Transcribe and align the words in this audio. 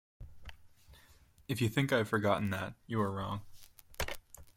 If 1.47 1.61
you 1.61 1.69
think 1.69 1.93
I 1.93 1.97
have 1.97 2.09
forgotten 2.09 2.49
that, 2.49 2.73
you 2.87 2.99
are 3.01 3.11
wrong. 3.11 3.41